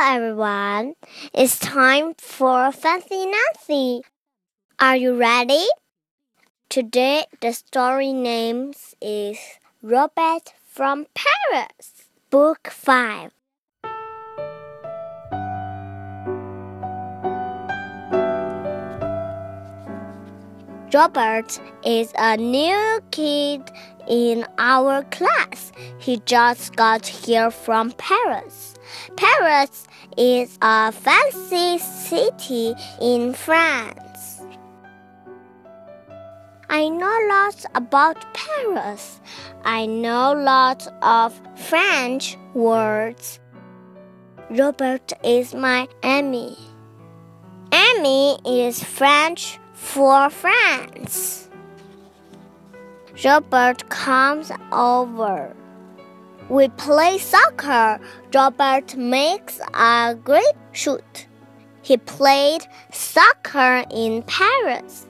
[0.00, 0.94] Hello, everyone.
[1.34, 4.02] It's time for Fancy Nancy.
[4.78, 5.66] Are you ready?
[6.68, 9.38] Today, the story name is
[9.82, 13.32] Robert from Paris, Book 5.
[20.94, 23.68] Robert is a new kid
[24.06, 25.72] in our class.
[25.98, 28.77] He just got here from Paris.
[29.16, 34.42] Paris is a fancy city in France.
[36.70, 39.20] I know lots about Paris.
[39.64, 43.40] I know lots of French words.
[44.50, 46.56] Robert is my ami.
[47.72, 51.48] Ami is French for France.
[53.24, 55.54] Robert comes over.
[56.48, 58.00] We play soccer.
[58.34, 61.26] Robert makes a great shoot.
[61.82, 65.06] He played soccer in Paris.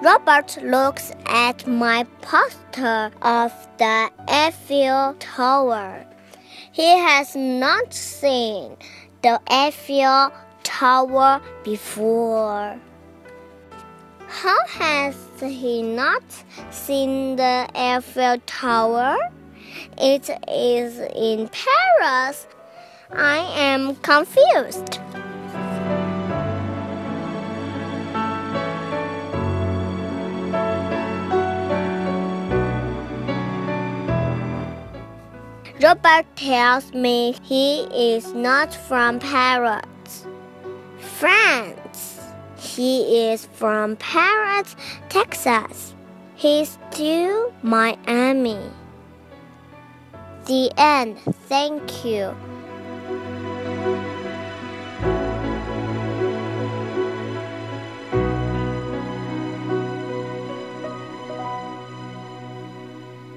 [0.00, 6.06] Robert looks at my poster of the Eiffel Tower.
[6.70, 8.76] He has not seen
[9.22, 10.30] the Eiffel
[10.62, 12.78] Tower before.
[14.28, 16.22] How has he not
[16.70, 19.16] seen the Eiffel Tower?
[19.96, 22.46] It is in Paris.
[23.10, 25.00] I am confused.
[35.80, 37.82] Robert tells me he
[38.14, 40.26] is not from Paris,
[40.98, 42.18] France.
[42.56, 44.74] He is from Paris,
[45.08, 45.94] Texas.
[46.34, 48.58] He's to my ami.
[50.48, 51.18] The end.
[51.46, 52.34] Thank you.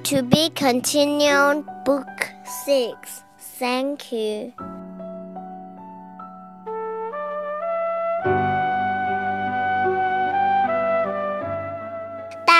[0.05, 2.07] To be continued, Book
[2.65, 3.23] 6.
[3.37, 4.53] Thank you.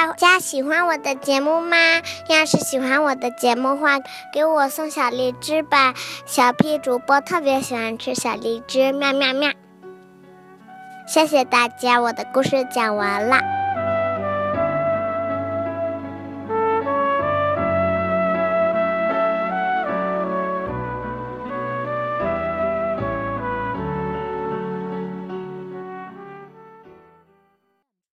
[0.02, 1.78] 大家喜欢我的节目吗？
[2.28, 4.00] 要是喜欢我的节目话，
[4.34, 5.94] 给我送小荔枝吧。
[6.26, 9.52] 小屁主播特别喜欢吃小荔枝，喵喵喵！
[11.08, 13.61] 谢谢大家，我的故事讲完了。